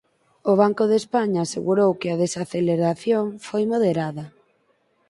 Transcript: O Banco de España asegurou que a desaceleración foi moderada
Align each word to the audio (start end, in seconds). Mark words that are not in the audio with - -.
O 0.51 0.53
Banco 0.61 0.83
de 0.91 0.97
España 1.03 1.39
asegurou 1.43 1.91
que 1.99 2.09
a 2.11 2.19
desaceleración 2.23 3.25
foi 3.47 3.63
moderada 3.73 4.25